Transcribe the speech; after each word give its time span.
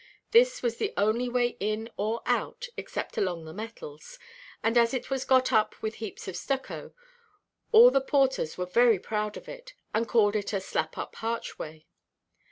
This 0.31 0.63
was 0.63 0.77
the 0.77 0.95
only 0.97 1.29
way 1.29 1.57
in 1.59 1.87
or 1.95 2.23
out 2.25 2.69
(except 2.75 3.19
along 3.19 3.45
"the 3.45 3.53
metals"), 3.53 4.17
and, 4.63 4.75
as 4.75 4.95
it 4.95 5.11
was 5.11 5.25
got 5.25 5.53
up 5.53 5.79
with 5.83 5.93
heaps 6.01 6.27
of 6.27 6.35
stucco, 6.35 6.91
all 7.71 7.91
the 7.91 8.01
porters 8.01 8.57
were 8.57 8.65
very 8.65 8.97
proud 8.97 9.37
of 9.37 9.47
it, 9.47 9.75
and 9.93 10.07
called 10.07 10.35
it 10.35 10.53
a 10.53 10.59
"slap–up 10.59 11.17
harchway." 11.17 11.85